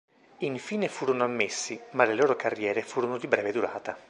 [0.39, 3.95] Infine furono ammessi, ma le loro carriere furono di breve durata.